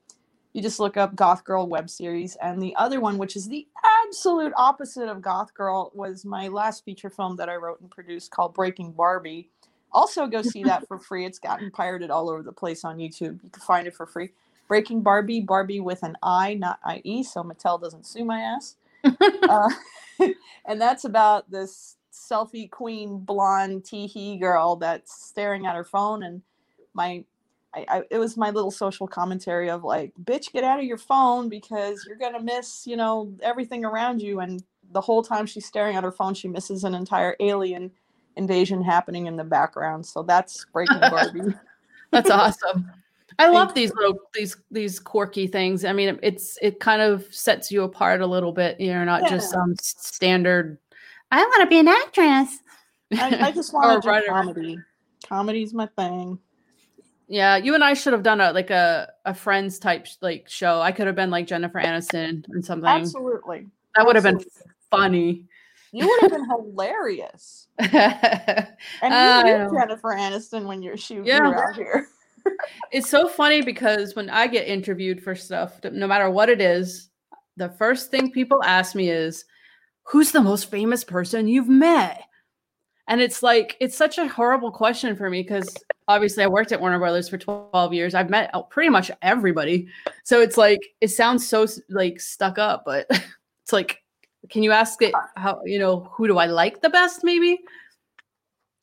[0.53, 2.37] you just look up Goth Girl web series.
[2.37, 3.67] And the other one, which is the
[4.05, 8.31] absolute opposite of Goth Girl, was my last feature film that I wrote and produced
[8.31, 9.51] called Breaking Barbie.
[9.93, 11.25] Also, go see that for free.
[11.25, 13.43] It's gotten pirated all over the place on YouTube.
[13.43, 14.31] You can find it for free.
[14.69, 18.77] Breaking Barbie, Barbie with an I, not IE, so Mattel doesn't sue my ass.
[19.05, 19.71] uh,
[20.67, 26.23] and that's about this selfie queen blonde teehee girl that's staring at her phone.
[26.23, 26.43] And
[26.95, 27.25] my,
[27.75, 30.99] I, I, it was my little social commentary of like, bitch, get out of your
[30.99, 34.41] phone because you're gonna miss, you know, everything around you.
[34.41, 37.91] And the whole time she's staring at her phone, she misses an entire alien
[38.37, 40.05] invasion happening in the background.
[40.07, 41.55] So that's Breaking Barbie.
[42.11, 42.91] That's awesome.
[43.39, 45.85] I love these little these these quirky things.
[45.85, 48.79] I mean, it's it kind of sets you apart a little bit.
[48.79, 50.79] You're not just some standard.
[51.31, 52.59] I want to be an actress.
[53.19, 54.27] I, I just want to do writer.
[54.29, 54.79] comedy.
[55.27, 56.39] Comedy's my thing.
[57.29, 60.83] Yeah, you and I should have done a like a a friends type like show.
[60.83, 62.89] I could have been like Jennifer Aniston and something.
[62.89, 63.67] Absolutely.
[63.97, 64.45] That would have been
[64.91, 65.47] funny.
[65.93, 67.69] You would have been hilarious.
[67.79, 69.69] And you know.
[69.71, 71.51] knew Jennifer Aniston when you're shooting Yeah.
[71.51, 72.09] out here.
[72.91, 77.11] It's so funny because when I get interviewed for stuff, no matter what it is,
[77.57, 79.45] the first thing people ask me is,
[80.05, 82.23] "Who's the most famous person you've met?"
[83.07, 85.73] And it's like it's such a horrible question for me because
[86.09, 88.15] obviously I worked at Warner Brothers for 12 years.
[88.15, 89.87] I've met uh, pretty much everybody.
[90.25, 94.02] So it's like it sounds so like stuck up, but it's like
[94.49, 97.61] can you ask it how you know who do I like the best maybe?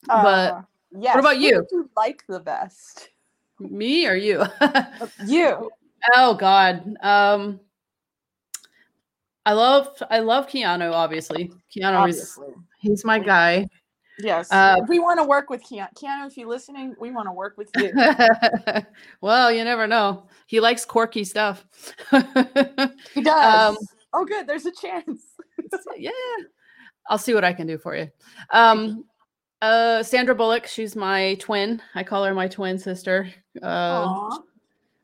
[0.06, 1.18] But Uh, yes.
[1.18, 1.66] about who you?
[1.70, 3.10] you like the best?
[3.58, 4.44] Me or you?
[5.26, 5.70] You.
[6.14, 6.96] oh god.
[7.02, 7.60] Um
[9.46, 11.50] I love I love Keanu obviously.
[11.74, 12.54] Keanu is Obviously.
[12.80, 13.66] he's my guy.
[14.22, 14.52] Yes.
[14.52, 15.88] Uh, we want to work with Keanu.
[15.94, 17.90] Keanu, if you're listening, we want to work with you.
[19.22, 20.24] well, you never know.
[20.46, 21.64] He likes quirky stuff.
[23.14, 23.76] He does.
[23.78, 23.78] Um,
[24.12, 24.46] oh, good.
[24.46, 25.22] There's a chance.
[25.96, 26.10] Yeah.
[27.08, 28.08] I'll see what I can do for you.
[28.52, 29.04] Um
[29.62, 31.82] uh Sandra Bullock, she's my twin.
[31.94, 33.28] I call her my twin sister.
[33.62, 34.38] Uh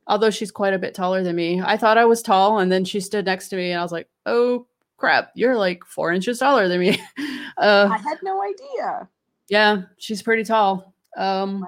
[0.07, 1.61] although she's quite a bit taller than me.
[1.61, 3.93] I thought I was tall, and then she stood next to me, and I was
[3.93, 6.91] like, "Oh crap, you're like four inches taller than me."
[7.59, 9.09] uh, I had no idea.
[9.49, 10.95] yeah, she's pretty tall.
[11.17, 11.67] Um.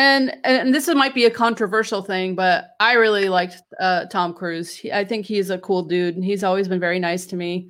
[0.00, 4.74] And and this might be a controversial thing, but I really liked uh, Tom Cruise.
[4.74, 7.68] He, I think he's a cool dude, and he's always been very nice to me.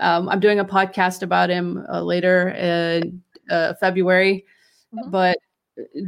[0.00, 4.44] Um, I'm doing a podcast about him uh, later in uh, February,
[4.94, 5.10] Mhm.
[5.10, 5.38] but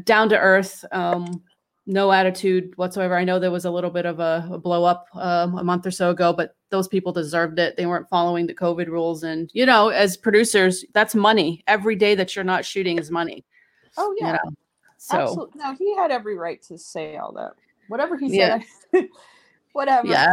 [0.05, 1.43] down to earth, um,
[1.87, 3.17] no attitude whatsoever.
[3.17, 5.87] I know there was a little bit of a, a blow up um, a month
[5.87, 7.77] or so ago, but those people deserved it.
[7.77, 11.63] They weren't following the COVID rules, and you know, as producers, that's money.
[11.67, 13.45] Every day that you're not shooting is money.
[13.97, 14.33] Oh, You yeah.
[14.33, 14.53] know,
[15.03, 15.61] so Absolutely.
[15.61, 17.55] No, he had every right to say all that.
[17.89, 18.61] Whatever he Yeah.
[18.93, 19.09] said.
[19.73, 20.07] Whatever.
[20.07, 20.33] yeah.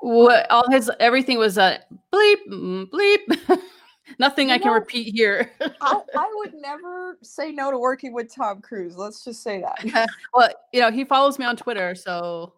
[0.00, 1.78] What all his everything was a
[2.12, 3.60] bleep mm, bleep.
[4.18, 5.52] Nothing You I can repeat here.
[5.60, 8.96] I, I would never say no to working with Tom Cruise.
[8.96, 10.08] Let's just say that.
[10.34, 12.54] well, you know, he follows me on Twitter, so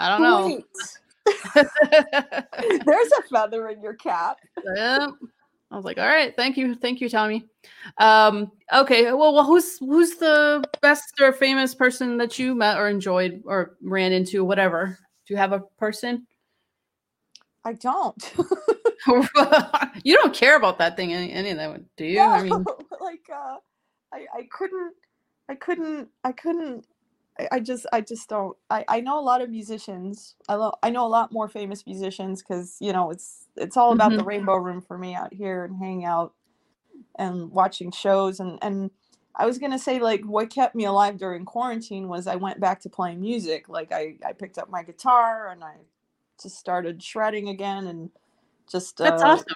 [0.00, 0.60] I don't know.
[1.54, 4.38] There's a feather in your cap.
[4.74, 5.06] Yeah.
[5.74, 7.44] I was like, all right, thank you, thank you, Tommy.
[7.98, 12.88] Um, okay, well, well, who's who's the best or famous person that you met or
[12.88, 14.96] enjoyed or ran into, whatever?
[15.26, 16.28] Do you have a person?
[17.64, 18.32] I don't.
[20.04, 22.20] you don't care about that thing, any, any of that, do you?
[22.20, 22.64] I mean, No,
[23.00, 23.56] like uh
[24.12, 24.94] I, I couldn't
[25.48, 26.86] I couldn't I couldn't
[27.38, 30.36] I, I just I just don't I, I know a lot of musicians.
[30.48, 33.92] I lo- I know a lot more famous musicians because you know it's it's all
[33.92, 36.34] about the rainbow room for me out here and hanging out
[37.16, 38.90] and watching shows and and
[39.36, 42.80] I was gonna say like what kept me alive during quarantine was I went back
[42.82, 43.68] to playing music.
[43.68, 45.74] Like I, I picked up my guitar and I
[46.40, 48.10] just started shredding again and
[48.70, 49.54] just that's uh, awesome.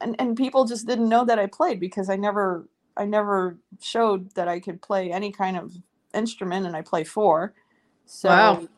[0.00, 4.34] and and people just didn't know that I played because I never I never showed
[4.34, 5.72] that I could play any kind of
[6.16, 7.52] instrument and I play four.
[8.06, 8.68] So Wow.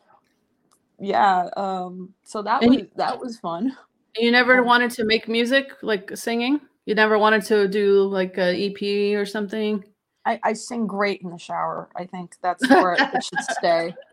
[0.99, 3.75] yeah, um so that And was you- that was fun.
[4.17, 6.59] You never um, wanted to make music, like singing.
[6.85, 9.83] You never wanted to do like a EP or something.
[10.25, 11.89] I, I sing great in the shower.
[11.95, 13.93] I think that's where it should stay.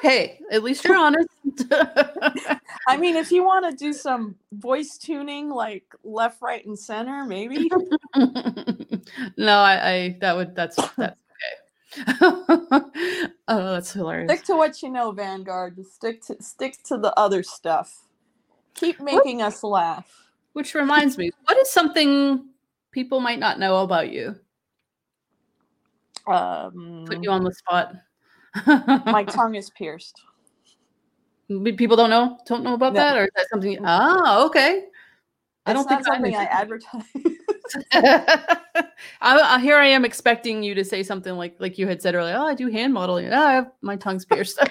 [0.00, 1.28] Hey, at least you're honest.
[2.86, 7.24] I mean, if you want to do some voice tuning like left, right, and center,
[7.24, 7.68] maybe.
[8.16, 11.16] no, I, I that would that's that's.
[12.20, 14.30] oh, that's hilarious.
[14.30, 15.76] stick to what you know, VanGuard.
[15.76, 18.02] Just stick to stick to the other stuff.
[18.74, 20.28] Keep making us laugh.
[20.52, 22.46] Which reminds me, what is something
[22.92, 24.36] people might not know about you?
[26.26, 27.94] Um, Put you on the spot.
[29.06, 30.20] my tongue is pierced.
[31.76, 33.00] people don't know don't know about No.
[33.00, 33.78] that, or is that something?
[33.84, 34.84] Oh, okay.
[35.66, 37.02] I don't think something I I, advertise.
[37.93, 38.57] I,
[39.21, 42.35] I here I am expecting you to say something like like you had said earlier.
[42.37, 43.29] Oh, I do hand modeling.
[43.31, 44.59] Oh, I have my tongue's pierced.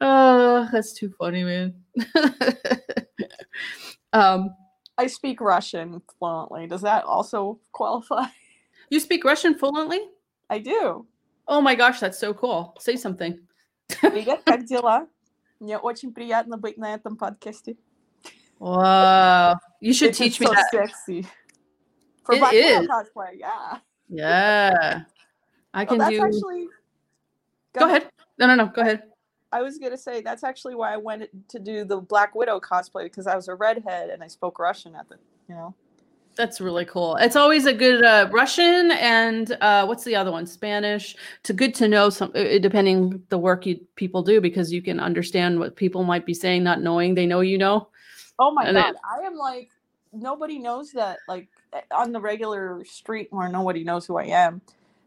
[0.00, 1.74] oh, that's too funny, man.
[4.12, 4.54] um,
[4.98, 6.66] I speak Russian fluently.
[6.66, 8.26] Does that also qualify?
[8.90, 10.00] you speak Russian fluently?
[10.48, 11.06] I do.
[11.48, 12.76] Oh my gosh, that's so cool.
[12.78, 13.38] Say something.
[14.00, 15.08] Привет, как дела?
[15.58, 17.76] Мне очень приятно быть на этом подкасте.
[18.59, 19.57] Wow.
[19.81, 20.71] You should It's teach me so that.
[20.71, 21.25] sexy.
[22.23, 22.87] For It Black is.
[22.87, 23.77] cosplay, yeah.
[24.09, 25.01] Yeah.
[25.73, 26.67] I can that's do actually.
[27.73, 28.09] Go ahead.
[28.39, 28.67] No, no, no.
[28.67, 29.03] Go ahead.
[29.51, 33.03] I was gonna say that's actually why I went to do the Black Widow cosplay
[33.03, 35.73] because I was a redhead and I spoke Russian at the, you know.
[36.35, 37.15] That's really cool.
[37.15, 40.45] It's always a good uh, Russian and uh, what's the other one?
[40.45, 41.15] Spanish.
[41.39, 44.99] It's good to know some, uh, depending the work you people do, because you can
[44.99, 47.87] understand what people might be saying, not knowing they know you know.
[48.39, 49.69] Oh my And god, it- I am like
[50.13, 54.61] nobody knows that like eh, on the regular street where nobody knows who I am.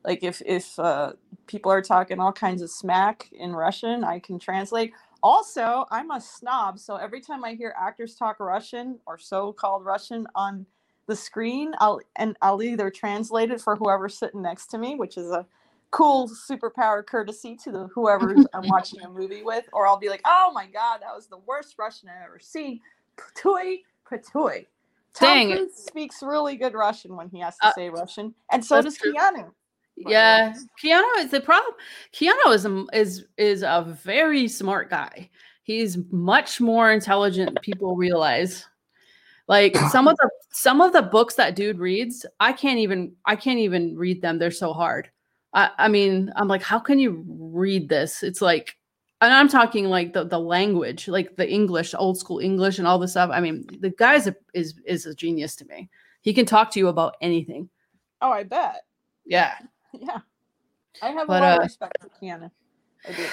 [0.04, 1.12] Like if if uh,
[1.46, 4.92] people are talking all kinds of smack in Russian, I can translate.
[5.22, 10.26] Also, I'm a snob, so every time I hear actors talk Russian or so-called Russian
[10.36, 10.64] on
[11.08, 15.16] the screen, I'll and I'll either translate it for whoever's sitting next to me, which
[15.18, 15.44] is a
[15.90, 20.22] cool superpower courtesy to the whoever I'm watching a movie with, or I'll be like,
[20.24, 22.76] "Oh my god, that was the worst Russian I've ever seen."
[23.18, 23.78] Patoy,
[24.10, 24.66] patoy.
[25.14, 25.56] Tom Dang it.
[25.56, 28.96] Cruise speaks really good Russian when he has to Uh, say Russian, and so does
[28.96, 29.12] true.
[29.12, 29.50] Keanu.
[29.96, 31.74] Yeah, Keanu is the problem.
[32.12, 35.28] Keanu is a, is is a very smart guy.
[35.64, 38.64] He's much more intelligent than people realize.
[39.48, 43.34] Like some of the some of the books that dude reads, I can't even I
[43.34, 44.38] can't even read them.
[44.38, 45.10] They're so hard.
[45.52, 48.22] I, I mean, I'm like, how can you read this?
[48.22, 48.76] It's like,
[49.20, 52.98] and I'm talking like the the language, like the English, old school English, and all
[52.98, 53.30] this stuff.
[53.32, 55.88] I mean, the guy's a, is is a genius to me.
[56.22, 57.68] He can talk to you about anything.
[58.20, 58.82] Oh, I bet.
[59.24, 59.54] Yeah.
[59.98, 60.18] Yeah,
[61.02, 62.50] I have But, a lot uh, of respect for Keanu.
[63.08, 63.26] I do.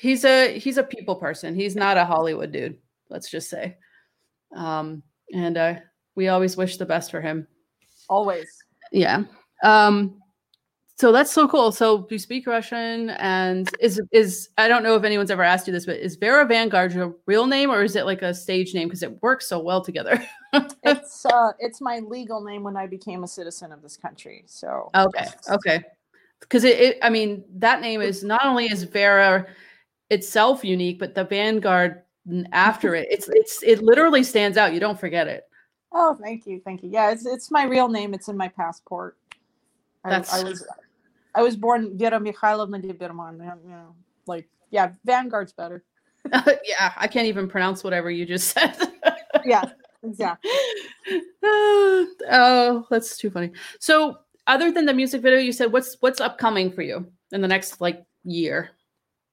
[0.00, 1.54] he's a he's a people person.
[1.54, 2.78] He's not a Hollywood dude.
[3.10, 3.76] Let's just say.
[4.56, 5.02] Um,
[5.34, 5.74] and uh,
[6.14, 7.46] we always wish the best for him.
[8.08, 8.48] Always.
[8.90, 9.24] Yeah.
[9.62, 10.21] Um,
[10.96, 11.72] so that's so cool.
[11.72, 15.72] So you speak Russian, and is is I don't know if anyone's ever asked you
[15.72, 18.88] this, but is Vera VanGuard your real name or is it like a stage name
[18.88, 20.24] because it works so well together?
[20.84, 24.44] It's uh, it's my legal name when I became a citizen of this country.
[24.46, 25.26] So Okay.
[25.48, 25.80] Okay.
[26.40, 29.46] Because it, it, I mean, that name is not only is Vera
[30.10, 32.02] itself unique, but the VanGuard
[32.52, 34.74] after it, it's it's it literally stands out.
[34.74, 35.44] You don't forget it.
[35.90, 36.90] Oh, thank you, thank you.
[36.90, 38.12] Yeah, it's it's my real name.
[38.12, 39.16] It's in my passport.
[40.04, 40.66] I, I That's- was
[41.34, 43.38] I was born Vera Mikhailovna de Birman.
[43.64, 43.94] You know,
[44.26, 45.84] like yeah, VanGuard's better.
[46.64, 48.76] yeah, I can't even pronounce whatever you just said.
[49.44, 49.64] Yeah,
[50.04, 50.50] exactly.
[51.42, 53.50] oh, that's too funny.
[53.80, 57.48] So, other than the music video, you said what's what's upcoming for you in the
[57.48, 58.70] next like year?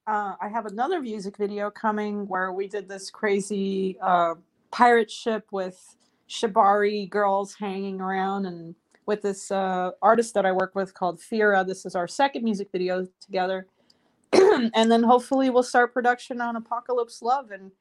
[0.08, 4.34] Uh, I have another music video coming where we did this crazy uh,
[4.72, 5.96] pirate ship with
[6.28, 8.74] shibari girls hanging around and
[9.10, 11.66] with this uh, artist that I work with called Fira.
[11.66, 13.66] This is our second music video together.
[14.34, 17.72] and then hopefully we'll start production on Apocalypse Love and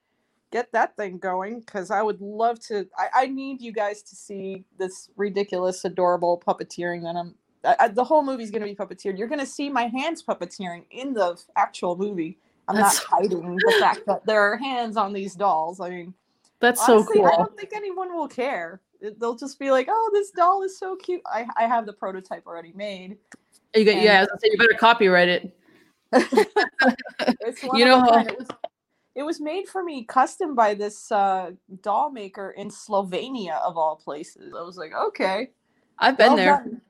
[0.51, 2.89] get that thing going because I would love to.
[2.97, 7.35] I, I need you guys to see this ridiculous, adorable puppeteering that I'm.
[7.63, 9.19] I, I- the whole movie's going to be puppeteered.
[9.19, 12.39] You're going to see my hands puppeteering in the actual movie.
[12.69, 15.79] I'm That's- not hiding the fact that there are hands on these dolls.
[15.79, 16.15] I mean,
[16.61, 18.81] That's honestly, so I don't think anyone will care.
[19.19, 22.47] They'll just be like, "Oh, this doll is so cute." I, I have the prototype
[22.47, 23.17] already made.
[23.75, 25.57] You got, and- yeah, I was gonna say, you better copyright it.
[27.75, 28.49] You know how- It was,
[29.15, 31.51] it was made for me custom by this uh,
[31.83, 34.55] doll maker in Slovenia, of all places.
[34.57, 35.51] I was like, okay,
[35.99, 36.57] I've been well there.
[36.59, 36.81] done.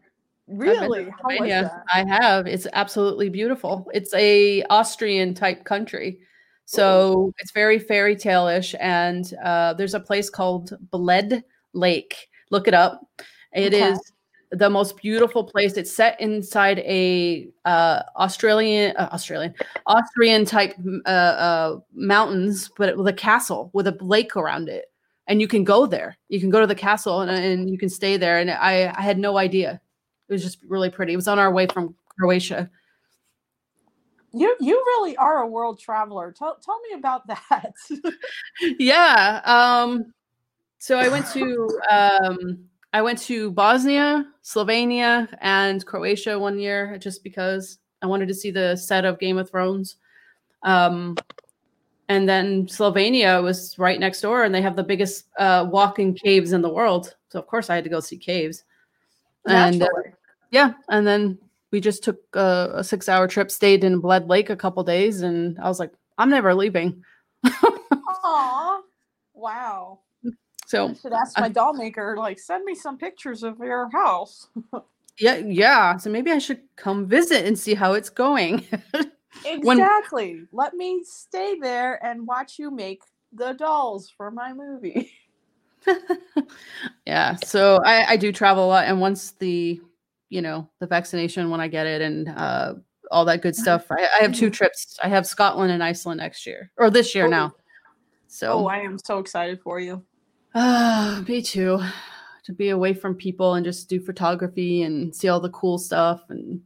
[0.50, 1.04] I've been Really?
[1.06, 1.84] to How was that?
[1.92, 2.46] I have.
[2.46, 3.90] It's absolutely beautiful.
[3.92, 6.20] It's a Austrian type country.
[6.64, 8.74] So it's very fairy tale-ish.
[8.78, 11.42] And uh, there's a place called Bled
[11.78, 12.28] Lake.
[12.50, 13.06] Look it up.
[13.52, 13.92] It Okay.
[13.92, 14.12] is
[14.50, 15.74] the most beautiful place.
[15.74, 19.54] It's set inside a uh, Australian, uh, Australian,
[19.86, 20.74] Austrian type
[21.06, 24.86] uh, uh, mountains, but with a castle with a lake around it.
[25.26, 26.16] And you can go there.
[26.30, 28.38] You can go to the castle and, and you can stay there.
[28.38, 29.78] And I, I had no idea.
[30.28, 31.12] It was just really pretty.
[31.12, 32.70] It was on our way from Croatia.
[34.32, 36.32] You you really are a world traveler.
[36.32, 37.72] Tell tell me about that.
[38.78, 39.40] yeah.
[39.44, 40.12] Um,
[40.78, 42.58] so I went to um,
[42.92, 48.50] I went to Bosnia, Slovenia, and Croatia one year just because I wanted to see
[48.50, 49.96] the set of Game of Thrones.
[50.62, 51.16] Um,
[52.08, 56.52] and then Slovenia was right next door, and they have the biggest uh, walking caves
[56.52, 57.14] in the world.
[57.28, 58.64] So of course I had to go see caves.
[59.46, 59.88] And uh,
[60.50, 61.38] yeah, and then
[61.70, 65.58] we just took a, a six-hour trip, stayed in Bled Lake a couple days, and
[65.58, 67.02] I was like, I'm never leaving.
[67.44, 68.80] Aw,
[69.34, 70.00] wow.
[70.68, 74.48] So I should ask my doll maker, like, send me some pictures of your house.
[75.20, 75.96] Yeah, yeah.
[75.96, 78.64] So maybe I should come visit and see how it's going.
[79.62, 80.44] When- Exactly.
[80.52, 83.02] Let me stay there and watch you make
[83.32, 85.10] the dolls for my movie.
[87.04, 87.34] yeah.
[87.44, 89.80] So I, I do travel a lot, and once the
[90.28, 92.74] you know, the vaccination when I get it and uh,
[93.10, 93.86] all that good stuff.
[93.90, 94.98] I, I have two trips.
[95.02, 97.30] I have Scotland and Iceland next year or this year Oh.
[97.30, 97.54] now.
[98.28, 100.04] So Oh, I am so excited for you.
[100.60, 101.80] Ah, me too.
[102.44, 106.24] To be away from people and just do photography and see all the cool stuff
[106.30, 106.60] and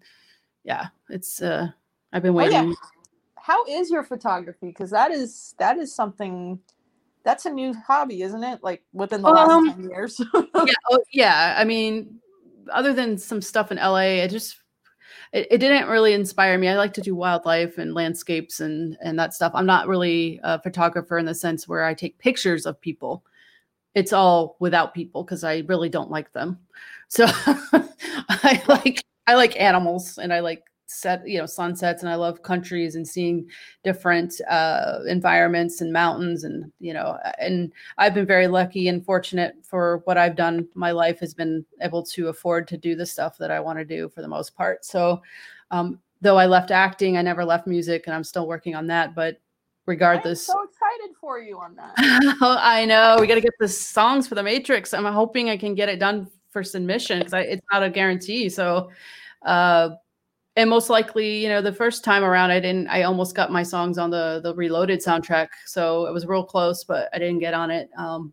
[0.64, 1.68] yeah, it's uh
[2.12, 2.62] I've been Oh, yeah.
[2.62, 2.76] waiting.
[3.36, 4.68] How is your photography?
[4.68, 6.58] Because that is that is something
[7.24, 8.62] that's a new hobby, isn't it?
[8.62, 10.20] Like within the Um, last ten years.
[10.34, 11.56] yeah, oh, yeah.
[11.58, 12.20] I mean,
[12.72, 14.56] other than some stuff in LA, it just
[15.32, 16.68] it, it didn't really inspire me.
[16.68, 19.52] I like to do wildlife and landscapes and and that stuff.
[19.54, 23.24] I'm not really a photographer in the sense where I take pictures of people.
[23.94, 26.58] It's all without people because I really don't like them.
[27.08, 32.16] So I like I like animals and I like set you know sunsets and I
[32.16, 33.48] love countries and seeing
[33.82, 39.54] different uh, environments and mountains and you know and I've been very lucky and fortunate
[39.62, 40.68] for what I've done.
[40.74, 43.84] My life has been able to afford to do the stuff that I want to
[43.84, 44.84] do for the most part.
[44.84, 45.22] So,
[45.70, 49.14] um, though I left acting, I never left music, and I'm still working on that.
[49.14, 49.40] But I'm
[49.86, 50.66] regardless, so
[51.02, 51.94] excited for you on that.
[52.40, 54.94] I know we got to get the songs for the Matrix.
[54.94, 58.48] I'm hoping I can get it done for submission because it's not a guarantee.
[58.48, 58.90] So,
[59.44, 59.90] uh,
[60.56, 62.88] and most likely, you know, the first time around, I didn't.
[62.88, 66.84] I almost got my songs on the the Reloaded soundtrack, so it was real close,
[66.84, 67.88] but I didn't get on it.
[67.96, 68.32] Um,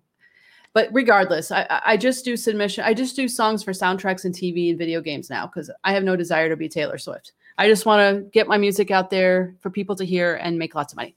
[0.74, 2.84] but regardless, I- I just do submission.
[2.84, 6.04] I just do songs for soundtracks and TV and video games now because I have
[6.04, 7.32] no desire to be Taylor Swift.
[7.58, 10.76] I just want to get my music out there for people to hear and make
[10.76, 11.16] lots of money.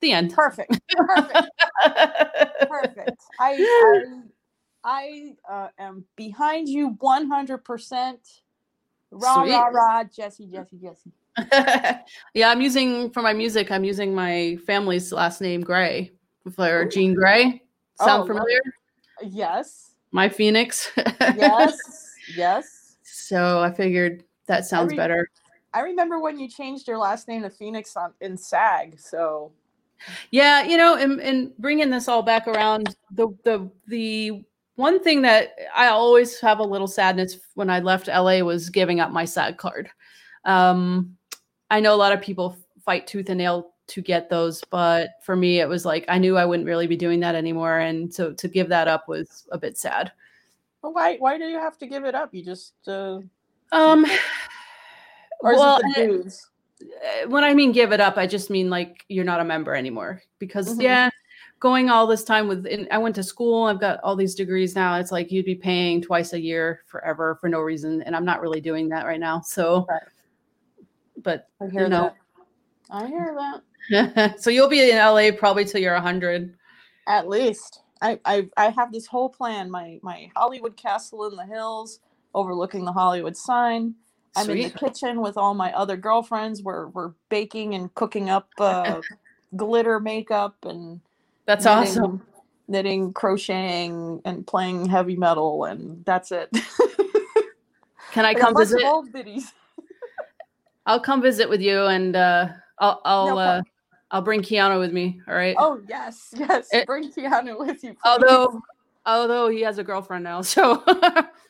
[0.00, 0.32] The end.
[0.32, 0.78] Perfect.
[0.96, 1.50] Perfect.
[2.68, 3.22] Perfect.
[3.38, 4.02] I I,
[4.84, 8.16] I uh, am behind you 100%.
[9.10, 9.52] Rah, Sweet.
[9.52, 11.12] rah, rah, Jesse, Jesse, Jesse.
[12.34, 13.70] yeah, I'm using for my music.
[13.70, 16.12] I'm using my family's last name, Gray,
[16.54, 17.62] for Jean Grey.
[18.00, 18.60] Sound Oh, familiar?
[19.22, 19.92] Yes.
[20.12, 20.90] My Phoenix.
[21.36, 21.78] Yes.
[22.36, 22.96] yes.
[23.02, 25.28] so I figured that sounds re- better.
[25.74, 28.98] I remember when you changed your last name to Phoenix on, in SAG.
[28.98, 29.52] So,
[30.30, 34.44] Yeah, you know, and, and bringing this all back around, the the the
[34.76, 39.00] one thing that I always have a little sadness when I left LA was giving
[39.00, 39.90] up my SAG card.
[40.44, 41.16] Um,
[41.70, 45.34] I know a lot of people fight tooth and nail to get those, but for
[45.34, 48.32] me, it was like I knew I wouldn't really be doing that anymore, and so
[48.32, 50.12] to give that up was a bit sad.
[50.82, 52.32] but why why do you have to give it up?
[52.32, 53.20] You just uh,
[53.72, 54.06] Um,
[55.40, 56.32] or is well, it
[57.28, 60.22] when I mean give it up, I just mean like you're not a member anymore.
[60.38, 60.82] Because Mhm.
[60.82, 61.10] yeah,
[61.60, 64.74] going all this time with in, I went to school, I've got all these degrees
[64.74, 64.96] now.
[64.96, 68.40] It's like you'd be paying twice a year forever for no reason, and I'm not
[68.40, 69.40] really doing that right now.
[69.40, 70.02] So, Right.
[71.22, 72.04] but I hear know.
[72.04, 72.16] that.
[72.90, 73.36] I hear
[73.90, 74.40] that.
[74.40, 76.54] so you'll be in LA probably till you're hundred.
[77.06, 79.70] At least I, I I have this whole plan.
[79.70, 82.00] My my Hollywood castle in the hills,
[82.34, 83.94] overlooking the Hollywood sign.
[84.36, 86.62] I'm in the kitchen with all my other girlfriends.
[86.62, 89.00] We're we're baking and cooking up uh,
[89.56, 91.00] glitter makeup and
[91.46, 92.22] That's knitting- awesome.
[92.70, 96.50] Knitting, crocheting, and playing heavy metal, and that's it.
[98.12, 98.82] Can I come visit?
[100.86, 102.48] I'll come visit with you, and uh,
[102.78, 103.62] I'll I'll No uh.
[104.10, 105.20] I'll bring Keanu with me.
[105.28, 105.54] All right.
[105.58, 106.68] Oh yes, yes.
[106.72, 107.90] It- Bring Keanu with you.
[107.90, 107.98] please.
[108.04, 108.60] although
[109.08, 110.82] although he has a girlfriend now so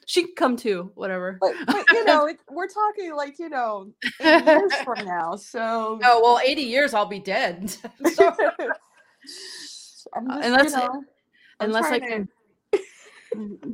[0.07, 3.93] she can come too whatever but, but you know, it, we're talking like you know,
[4.21, 5.37] eight years from now.
[5.37, 7.69] So oh well 80 years i'll be dead
[8.07, 8.33] so,
[10.15, 11.05] I'm Uh, just, unless- you know,
[11.61, 12.29] I'm unless i can
[12.73, 13.69] to-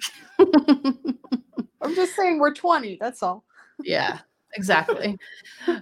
[1.83, 2.97] I'm just saying we're 20.
[3.01, 3.45] That's all.
[3.83, 4.19] yeah
[4.55, 5.19] exactly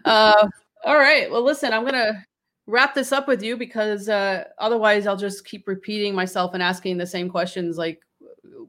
[0.06, 0.46] uh
[0.84, 2.24] all right well listen i'm gonna
[2.66, 6.96] wrap this up with you because uh otherwise i'll just keep repeating myself and asking
[6.96, 8.00] the same questions like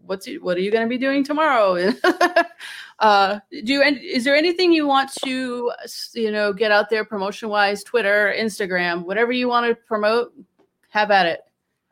[0.06, 1.92] what's what are you going to be doing tomorrow
[3.00, 5.72] uh do you is there anything you want to
[6.14, 10.34] you know get out there promotion wise twitter instagram whatever you want to promote
[10.90, 11.42] have at it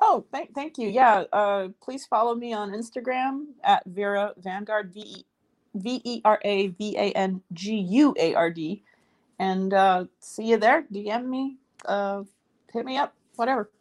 [0.03, 0.89] Oh, thank, thank you.
[0.89, 1.25] Yeah.
[1.31, 5.23] Uh, please follow me on Instagram at Vera VanGuard, V
[5.75, 8.83] V E R A V A N G U A R D.
[9.37, 10.85] And uh, see you there.
[10.91, 11.57] DM me.
[11.86, 12.23] Uh,
[12.73, 13.13] hit me up.
[13.36, 13.71] Whatever.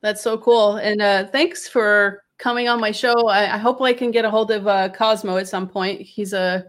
[0.00, 0.76] That's so cool.
[0.76, 3.28] And uh, thanks for coming on my show.
[3.28, 6.00] I, I hope I can get a hold of uh, Cosmo at some point.
[6.00, 6.66] He's a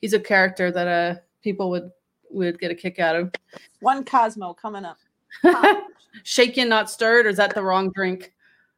[0.00, 1.90] he's a character that uh, people would
[2.30, 3.32] would get a kick out of.
[3.80, 4.98] One Cosmo coming up.
[6.24, 8.32] Shaken, not stirred, or is that the wrong drink?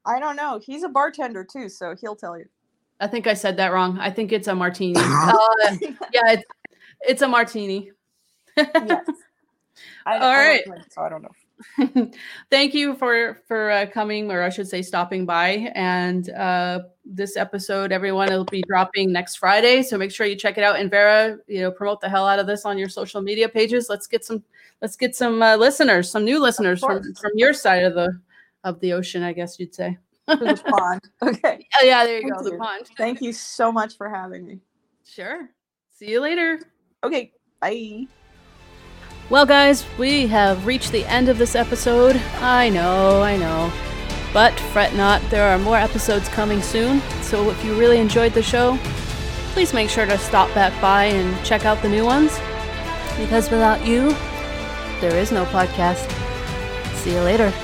[0.05, 0.61] I don't know.
[0.63, 2.47] He's a bartender too, so he'll tell you.
[3.01, 3.99] I think I said that wrong.
[3.99, 4.95] I think it's a martini.
[4.99, 5.33] uh,
[6.13, 6.45] yeah, it's,
[7.01, 7.91] it's a martini.
[8.57, 9.09] yes.
[10.07, 10.65] I, All I right.
[10.67, 12.11] drink, so I don't know.
[12.51, 15.71] Thank you for for uh, coming, or I should say, stopping by.
[15.75, 20.59] And uh, this episode, everyone, will be dropping next Friday, so make sure you check
[20.59, 20.77] it out.
[20.77, 23.87] And Vera, you know, promote the hell out of this on your social media pages.
[23.89, 24.43] Let's get some
[24.81, 28.21] let's get some uh, listeners, some new listeners from from your side of the
[28.65, 29.99] of the ocean, I guess you'd say.
[30.27, 31.01] the pond.
[31.23, 31.67] Okay.
[31.81, 32.45] Oh, yeah, there you Thank go.
[32.45, 32.51] you.
[32.53, 32.91] The pond.
[32.97, 34.61] Thank you so much for having me.
[35.05, 35.49] Sure.
[35.95, 36.61] See you later.
[37.05, 37.33] Okay.
[37.61, 38.07] Bye.
[39.33, 42.17] Well, guys, we have reached the end of this episode.
[42.43, 43.73] I know, I know.
[44.35, 47.01] But fret not, there are more episodes coming soon.
[47.23, 48.77] So if you really enjoyed the show,
[49.55, 52.39] please make sure to stop back by and check out the new ones.
[53.17, 54.11] Because without you,
[55.01, 56.13] there is no podcast.
[56.97, 57.55] See you later.